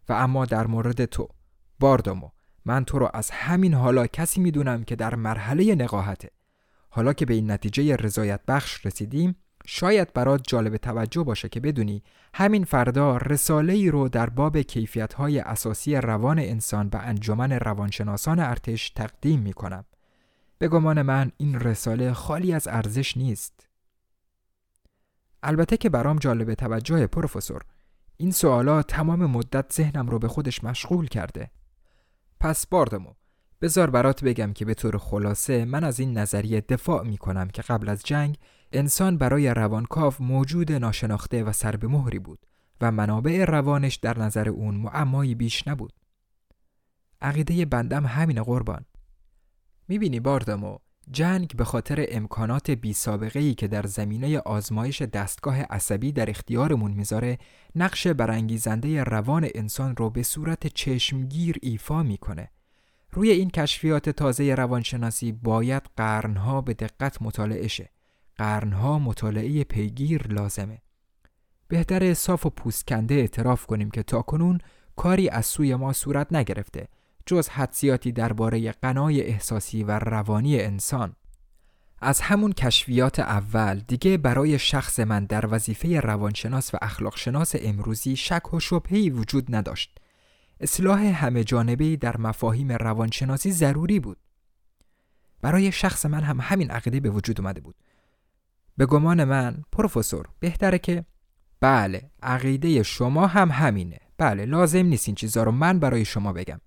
[0.10, 1.28] و اما در مورد تو
[1.80, 2.30] باردامو
[2.66, 6.30] من تو رو از همین حالا کسی می‌دونم که در مرحله نقاهته
[6.98, 12.04] حالا که به این نتیجه رضایت بخش رسیدیم شاید برات جالب توجه باشه که بدونی
[12.34, 18.40] همین فردا رساله ای رو در باب کیفیت های اساسی روان انسان به انجمن روانشناسان
[18.40, 19.86] ارتش تقدیم می کنم.
[20.58, 23.68] به گمان من این رساله خالی از ارزش نیست.
[25.44, 27.62] البته که برام جالب توجه پروفسور
[28.18, 31.52] این سوالا تمام مدت ذهنم رو به خودش مشغول کرده.
[32.40, 33.14] پس باردمو
[33.62, 37.62] بذار برات بگم که به طور خلاصه من از این نظریه دفاع می کنم که
[37.62, 38.38] قبل از جنگ
[38.72, 42.46] انسان برای روانکاو موجود ناشناخته و سر به مهری بود
[42.82, 45.94] و منابع روانش در نظر اون معمایی بیش نبود.
[47.22, 48.86] عقیده بندم همین قربان.
[49.88, 50.78] می‌بینی باردمو
[51.12, 56.92] جنگ به خاطر امکانات بی سابقه ای که در زمینه آزمایش دستگاه عصبی در اختیارمون
[56.92, 57.38] می‌ذاره
[57.76, 62.52] نقش برانگیزنده روان انسان رو به صورت چشمگیر ایفا می‌کنه.
[63.12, 67.90] روی این کشفیات تازه روانشناسی باید قرنها به دقت مطالعه شه.
[68.36, 70.82] قرنها مطالعه پیگیر لازمه.
[71.68, 74.60] بهتر صاف و پوستکنده اعتراف کنیم که تاکنون
[74.96, 76.88] کاری از سوی ما صورت نگرفته
[77.26, 81.16] جز حدسیاتی درباره قنای احساسی و روانی انسان
[82.02, 88.54] از همون کشفیات اول دیگه برای شخص من در وظیفه روانشناس و اخلاقشناس امروزی شک
[88.54, 90.00] و شبهی وجود نداشت
[90.60, 94.18] اصلاح همه جانبهی در مفاهیم روانشناسی ضروری بود.
[95.42, 97.76] برای شخص من هم همین عقیده به وجود اومده بود.
[98.78, 101.06] به گمان من پروفسور بهتره که
[101.60, 104.00] بله عقیده شما هم همینه.
[104.18, 106.62] بله لازم نیست این چیزا رو من برای شما بگم.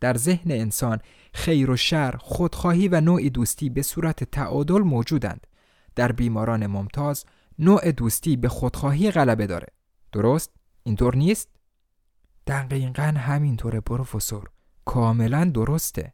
[0.00, 0.98] در ذهن انسان
[1.34, 5.46] خیر و شر خودخواهی و نوع دوستی به صورت تعادل موجودند.
[5.94, 7.24] در بیماران ممتاز
[7.58, 9.66] نوع دوستی به خودخواهی غلبه داره.
[10.12, 10.50] درست؟
[10.82, 11.48] اینطور نیست؟
[12.46, 14.50] دقیقا همینطوره پروفسور.
[14.84, 16.12] کاملا درسته.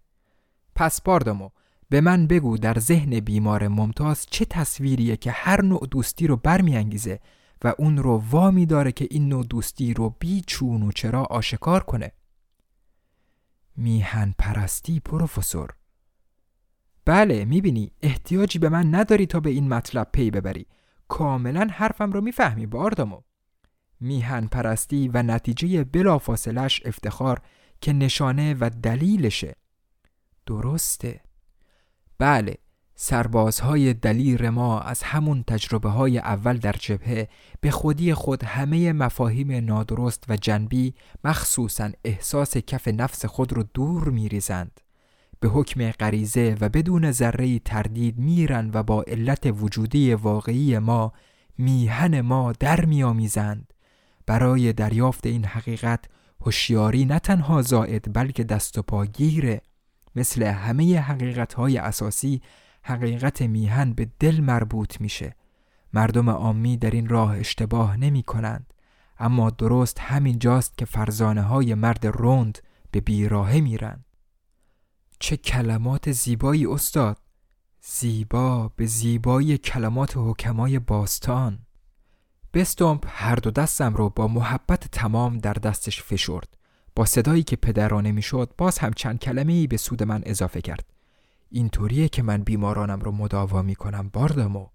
[0.75, 1.51] پس باردمو
[1.91, 7.21] به من بگو در ذهن بیمار ممتاز چه تصویریه که هر نوع دوستی رو برمیانگیزه
[7.65, 11.83] و اون رو وامی داره که این نوع دوستی رو بی چون و چرا آشکار
[11.83, 12.13] کنه.
[13.77, 15.75] میهن پرستی پروفسور.
[17.05, 20.67] بله می‌بینی احتیاجی به من نداری تا به این مطلب پی ببری.
[21.09, 23.21] کاملا حرفم رو می‌فهمی باردامو.
[24.01, 27.41] میهن پرستی و نتیجه بلافاصلش افتخار
[27.81, 29.55] که نشانه و دلیلشه.
[30.47, 31.21] درسته.
[32.19, 32.55] بله
[33.01, 37.29] سربازهای دلیر ما از همون تجربه های اول در جبهه
[37.61, 44.09] به خودی خود همه مفاهیم نادرست و جنبی مخصوصا احساس کف نفس خود رو دور
[44.09, 44.81] میریزند.
[45.41, 51.13] به حکم غریزه و بدون ذره تردید میرن و با علت وجودی واقعی ما
[51.59, 53.73] میهن ما در میآمیزند.
[54.29, 56.05] برای دریافت این حقیقت
[56.41, 59.63] هوشیاری نه تنها زائد بلکه دست و پاگیره
[60.17, 62.43] مثل همه حقیقت های اساسی
[62.83, 65.37] حقیقت میهن به دل مربوط میشه.
[65.93, 68.75] مردم عامی در این راه اشتباه نمی کنند
[69.19, 72.59] اما درست همین جاست که فرزانه های مرد روند
[72.91, 74.05] به بیراهه میرن.
[75.19, 77.19] چه کلمات زیبایی استاد!
[77.83, 81.59] زیبا به زیبایی کلمات حکمای باستان.
[82.55, 86.57] بستومپ هر دو دستم رو با محبت تمام در دستش فشرد.
[86.97, 90.85] با صدایی که پدرانه می‌شد باز هم چند کلمه ای به سود من اضافه کرد.
[91.51, 94.67] اینطوریه که من بیمارانم رو مداوا می کنم باردمو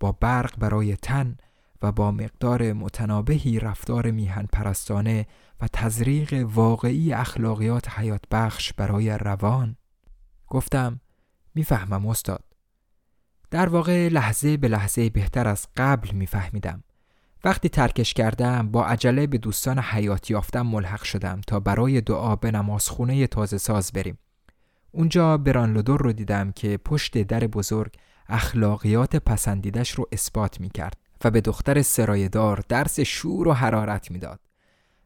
[0.00, 1.36] با برق برای تن
[1.82, 5.26] و با مقدار متنابهی رفتار میهن پرستانه
[5.60, 9.76] و تزریق واقعی اخلاقیات حیات بخش برای روان
[10.46, 11.00] گفتم
[11.54, 12.44] می‌فهمم استاد.
[13.50, 16.82] در واقع لحظه به لحظه بهتر از قبل میفهمیدم.
[17.44, 22.50] وقتی ترکش کردم با عجله به دوستان حیات یافتم ملحق شدم تا برای دعا به
[22.50, 24.18] نمازخونه تازه ساز بریم.
[24.92, 27.92] اونجا برانلودور رو دیدم که پشت در بزرگ
[28.28, 34.40] اخلاقیات پسندیدش رو اثبات می کرد و به دختر سرایدار درس شور و حرارت می‌داد.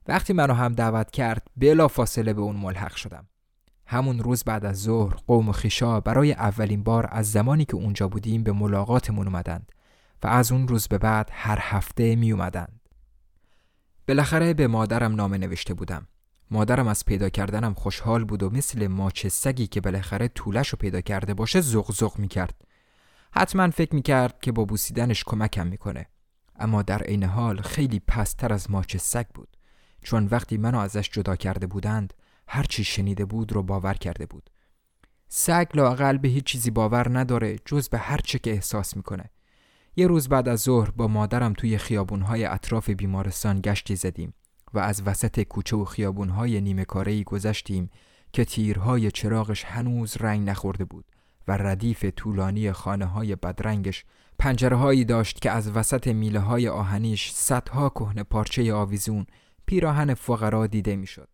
[0.08, 3.26] وقتی منو هم دعوت کرد بلا فاصله به اون ملحق شدم.
[3.86, 8.42] همون روز بعد از ظهر قوم خیشا برای اولین بار از زمانی که اونجا بودیم
[8.42, 9.72] به ملاقاتمون اومدند
[10.22, 12.80] و از اون روز به بعد هر هفته می اومدند.
[14.08, 16.08] بالاخره به مادرم نامه نوشته بودم.
[16.50, 21.00] مادرم از پیدا کردنم خوشحال بود و مثل ماچ سگی که بالاخره طولش رو پیدا
[21.00, 22.54] کرده باشه زغ زغ می کرد.
[23.32, 26.06] حتما فکر می کرد که با بوسیدنش کمکم می‌کنه.
[26.56, 29.56] اما در عین حال خیلی پستر از ماچ سگ بود.
[30.02, 32.14] چون وقتی منو ازش جدا کرده بودند
[32.48, 34.50] هر چی شنیده بود رو باور کرده بود.
[35.28, 39.30] سگ لاقل به هیچ چیزی باور نداره جز به هر چه که احساس می‌کنه.
[39.98, 44.34] یه روز بعد از ظهر با مادرم توی خیابونهای اطراف بیمارستان گشتی زدیم
[44.74, 46.84] و از وسط کوچه و خیابونهای نیمه
[47.26, 47.90] گذشتیم
[48.32, 51.04] که تیرهای چراغش هنوز رنگ نخورده بود
[51.48, 54.04] و ردیف طولانی خانه های بدرنگش
[54.38, 59.26] پنجره هایی داشت که از وسط میله های آهنیش صدها کهنه پارچه آویزون
[59.66, 61.28] پیراهن فقرا دیده می‌شد.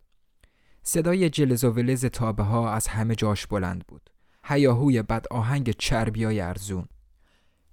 [0.83, 4.09] صدای جلز و ولز تابه ها از همه جاش بلند بود.
[4.43, 6.87] هیاهوی بد آهنگ چربیای ارزون.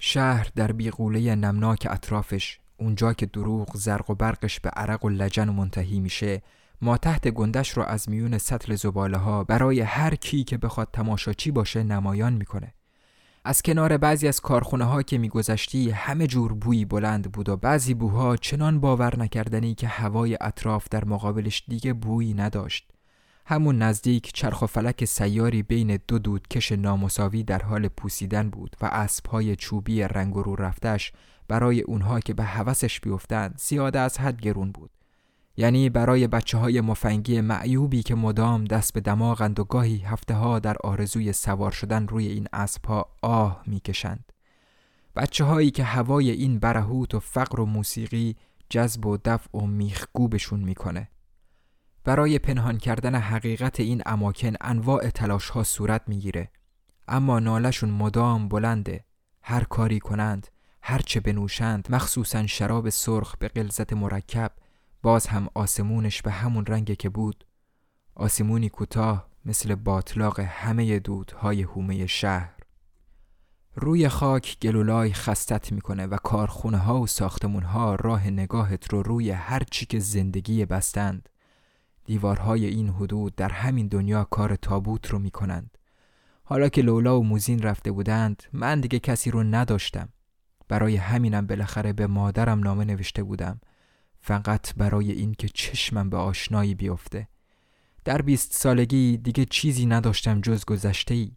[0.05, 5.51] شهر در بیغوله نمناک اطرافش اونجا که دروغ زرق و برقش به عرق و لجن
[5.51, 6.43] منتهی میشه
[6.81, 11.51] ما تحت گندش رو از میون سطل زباله ها برای هر کی که بخواد تماشاچی
[11.51, 12.75] باشه نمایان می‌کنه.
[13.45, 17.95] از کنار بعضی از کارخونه ها که میگذشتی همه جور بویی بلند بود و بعضی
[17.95, 22.91] بوها چنان باور نکردنی که هوای اطراف در مقابلش دیگه بویی نداشت.
[23.53, 28.87] همون نزدیک چرخ و فلک سیاری بین دو دودکش نامساوی در حال پوسیدن بود و
[28.87, 31.13] اسبهای چوبی رنگ رو رفتش
[31.49, 34.91] برای اونها که به هوسش بیفتند زیاده از حد گرون بود.
[35.57, 40.59] یعنی برای بچه های مفنگی معیوبی که مدام دست به دماغند و گاهی هفته ها
[40.59, 44.33] در آرزوی سوار شدن روی این اسبها آه می‌کشند.
[45.17, 48.37] بچه هایی که هوای این برهوت و فقر و موسیقی
[48.69, 51.09] جذب و دفع و میخگوبشون می‌کنه.
[52.05, 56.51] برای پنهان کردن حقیقت این اماکن انواع تلاش ها صورت می‌گیره.
[57.09, 59.05] اما نالشون مدام بلنده.
[59.43, 60.47] هر کاری کنند،
[60.83, 64.53] هر چه بنوشند، مخصوصا شراب سرخ به غلظت مرکب
[65.03, 67.45] باز هم آسمونش به همون رنگ که بود
[68.15, 72.55] آسمونی کوتاه مثل باطلاق همه دودهای هومه شهر
[73.75, 79.31] روی خاک گلولای خستت می‌کنه و کارخونه ها و ساختمون ها راه نگاهت رو روی
[79.31, 81.29] هر چی که زندگی بستند
[82.05, 85.79] دیوارهای این حدود در همین دنیا کار تابوت رو می‌کنند.
[86.45, 90.09] حالا که لولا و موزین رفته بودند من دیگه کسی رو نداشتم.
[90.69, 93.61] برای همینم بالاخره به مادرم نامه نوشته بودم.
[94.21, 97.29] فقط برای اینکه چشمم به آشنایی بیفته.
[98.05, 101.33] در بیست سالگی دیگه چیزی نداشتم جز گذشته ای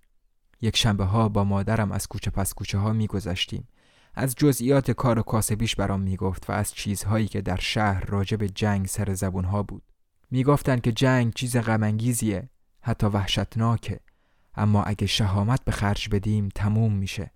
[0.62, 3.68] یک شنبه ها با مادرم از کوچه پس کوچه ها می گذشتیم.
[4.14, 8.50] از جزئیات کار و کاسبیش برام می‌گفت و از چیزهایی که در شهر راجع به
[8.50, 9.84] جنگ سر زبون ها بود.
[10.32, 12.50] می‌گفتند که جنگ چیز غمانگیزیه
[12.82, 14.00] حتی وحشتناکه.
[14.56, 17.32] اما اگه شهامت به خرج بدیم تموم میشه.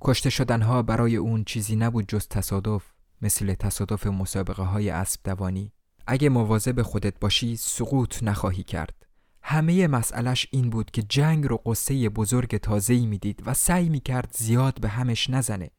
[0.00, 2.82] کشته شدنها برای اون چیزی نبود جز تصادف
[3.22, 5.72] مثل تصادف مسابقه های اسب دوانی.
[6.06, 9.06] اگه مواظب خودت باشی سقوط نخواهی کرد.
[9.42, 14.80] همه مسئلش این بود که جنگ رو قصه بزرگ تازه‌ای می‌دید و سعی می‌کرد زیاد
[14.80, 15.70] به همش نزنه.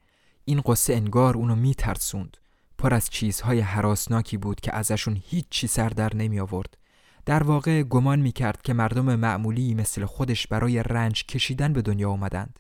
[0.46, 2.38] این قصه انگار اونو میترسوند.
[2.78, 6.78] پر از چیزهای حراسناکی بود که ازشون هیچی سر در نمی آورد.
[7.26, 12.60] در واقع گمان می‌کرد که مردم معمولی مثل خودش برای رنج کشیدن به دنیا اومدند.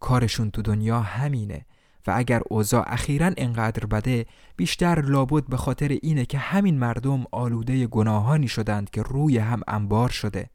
[0.00, 1.66] کارشون تو دنیا همینه
[2.06, 7.86] و اگر اوضاع اخیرا انقدر بده بیشتر لابد به خاطر اینه که همین مردم آلوده
[7.86, 10.50] گناهانی شدند که روی هم انبار شده.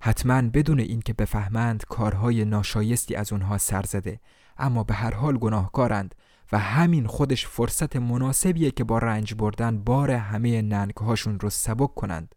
[0.00, 4.20] حتما بدون اینکه بفهمند کارهای ناشایستی از اونها سر زده.
[4.58, 6.14] اما به هر حال گناهکارند.
[6.52, 12.34] و همین خودش فرصت مناسبیه که با رنج بردن بار همه ننگهاشون رو سبک کنند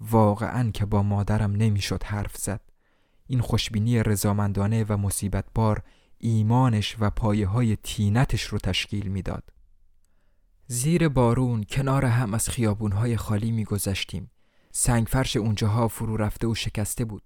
[0.00, 2.60] واقعا که با مادرم نمی‌شد حرف زد
[3.26, 5.82] این خوشبینی رضامندانه و مصیبت بار
[6.18, 9.52] ایمانش و پایه های تینتش رو تشکیل می‌داد.
[10.66, 14.30] زیر بارون کنار هم از خیابونهای خالی میگذشتیم.
[14.72, 17.22] سنگفرش اونجاها فرو رفته و شکسته بود.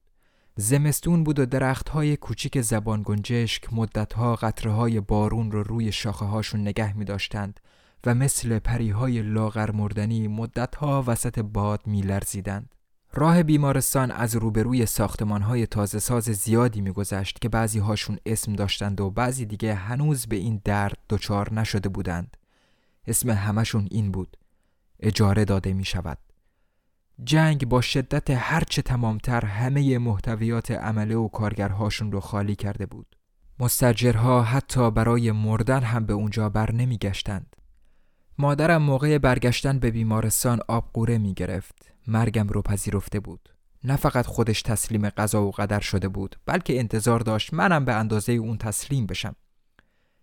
[0.56, 6.96] زمستون بود و درختهای کوچیک زبان گنجشک مدتها قطره بارون رو روی شاخه هاشون نگه
[6.96, 7.60] می داشتند
[8.06, 12.74] و مثل پریهای لاغر مردنی مدتها وسط باد می لرزیدند.
[13.14, 19.10] راه بیمارستان از روبروی ساختمانهای تازه ساز زیادی میگذشت که بعضی هاشون اسم داشتند و
[19.10, 22.36] بعضی دیگه هنوز به این درد دچار نشده بودند.
[23.06, 24.36] اسم همشون این بود.
[25.00, 26.18] اجاره داده می شود.
[27.24, 33.16] جنگ با شدت هرچه تمامتر همه محتویات عمله و کارگرهاشون رو خالی کرده بود.
[33.58, 37.56] مستجرها حتی برای مردن هم به اونجا بر نمی گشتند.
[38.38, 41.92] مادرم موقع برگشتن به بیمارستان آبقوره می گرفت.
[42.06, 43.48] مرگم رو پذیرفته بود.
[43.84, 48.32] نه فقط خودش تسلیم قضا و قدر شده بود بلکه انتظار داشت منم به اندازه
[48.32, 49.34] اون تسلیم بشم.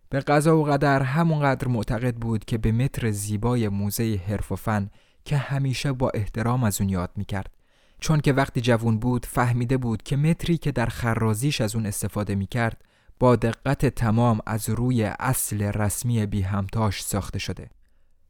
[0.10, 4.90] به قضا و قدر همونقدر معتقد بود که به متر زیبای موزه حرف و فن
[5.30, 7.52] که همیشه با احترام از اون یاد می‌کرد.
[8.00, 12.36] چون که وقتی جوون بود فهمیده بود که متری که در خرازیش از اون استفاده
[12.36, 12.82] می‌کرد
[13.20, 17.70] با دقت تمام از روی اصل رسمی بی همتاش ساخته شده.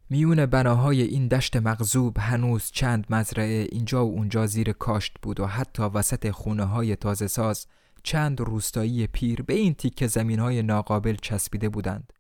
[0.10, 5.46] میون بناهای این دشت مغزوب هنوز چند مزرعه اینجا و اونجا زیر کاشت بود و
[5.46, 7.68] حتی وسط خونه های تازه ساز
[8.04, 12.14] چند روستایی پیر به این تیک زمین های ناقابل چسبیده بودند.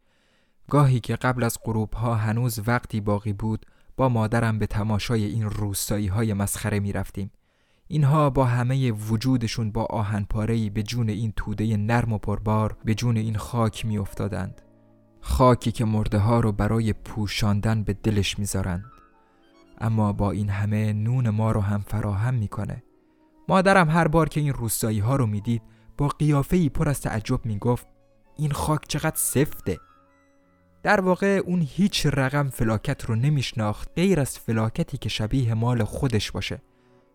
[0.69, 3.65] گاهی که قبل از غروب ها هنوز وقتی باقی بود
[3.99, 7.31] با مادرم به تماشای این روستایی های مسخره می رفتیم.
[7.87, 13.17] اینها با همه وجودشون با آهنپارهی به جون این توده نرم و پربار به جون
[13.17, 14.61] این خاک می افتادند.
[15.21, 18.85] خاکی که مرده ها رو برای پوشاندن به دلش می‌ذارند
[19.81, 22.83] اما با این همه نون ما رو هم فراهم می‌کنه
[23.49, 25.61] مادرم هر بار که این روستایی ها رو می‌دید
[25.97, 27.87] با قیافه پر از تعجب می‌گفت
[28.37, 29.79] این خاک چقدر سفته
[30.83, 36.31] در واقع اون هیچ رقم فلاکت رو نمیشناخت غیر از فلاکتی که شبیه مال خودش
[36.31, 36.61] باشه.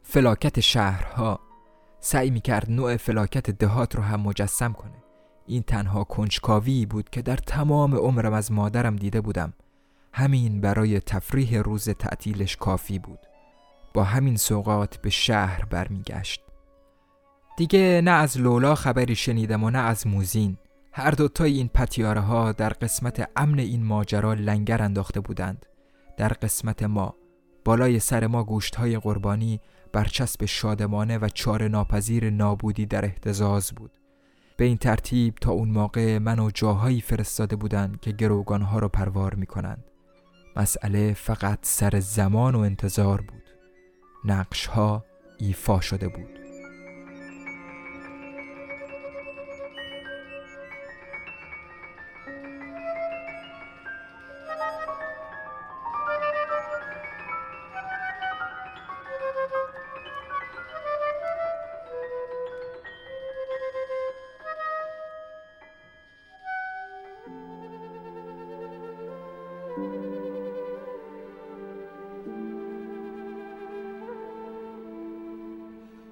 [0.02, 1.40] فلاکت شهرها.
[2.00, 5.04] سعی می‌کرد نوع فلاکت دهات رو هم مجسم کنه.
[5.46, 9.52] این تنها کنجکاوی بود که در تمام عمرم از مادرم دیده بودم.
[10.12, 13.18] همین برای تفریح روز تعطیلش کافی بود.
[13.94, 16.40] با همین سوقات به شهر برمیگشت.
[17.56, 20.58] دیگه نه از لولا خبری شنیدم و نه از موزین.
[20.96, 25.66] هر دوتای این پتیاره ها در قسمت امن این ماجرا لنگر انداخته بودند
[26.16, 27.14] در قسمت ما
[27.64, 29.60] بالای سر ما گوشت های قربانی
[29.92, 33.90] برچسب شادمانه و چار ناپذیر نابودی در احتزاز بود
[34.56, 39.46] به این ترتیب تا اون موقع منو جاهایی فرستاده بودند که گروگانها رو پروار می
[39.46, 39.84] کنند.
[40.56, 43.42] مسئله فقط سر زمان و انتظار بود.
[44.24, 45.04] نقش ها
[45.38, 46.43] ایفا شده بود.